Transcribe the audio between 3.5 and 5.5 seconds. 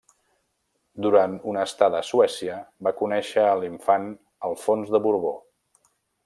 a l'infant Alfons de Borbó.